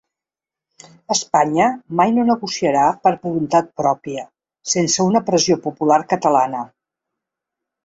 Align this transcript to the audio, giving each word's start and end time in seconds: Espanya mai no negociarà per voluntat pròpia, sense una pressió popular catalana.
Espanya 1.15 1.67
mai 1.99 2.13
no 2.15 2.23
negociarà 2.29 2.87
per 3.03 3.13
voluntat 3.27 3.69
pròpia, 3.83 4.25
sense 4.75 5.07
una 5.13 5.25
pressió 5.31 5.61
popular 5.69 6.01
catalana. 6.17 6.67